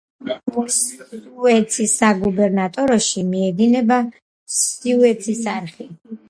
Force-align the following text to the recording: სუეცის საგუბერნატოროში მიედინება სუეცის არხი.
სუეცის 0.75 1.93
საგუბერნატოროში 1.99 3.27
მიედინება 3.27 3.99
სუეცის 4.57 5.45
არხი. 5.55 5.89